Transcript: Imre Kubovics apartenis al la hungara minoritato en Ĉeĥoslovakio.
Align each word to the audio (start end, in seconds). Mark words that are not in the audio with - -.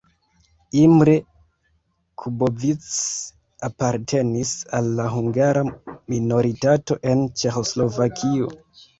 Imre 0.83 1.11
Kubovics 2.21 2.87
apartenis 3.67 4.53
al 4.77 4.89
la 4.99 5.05
hungara 5.17 5.63
minoritato 6.15 6.97
en 7.11 7.21
Ĉeĥoslovakio. 7.43 8.49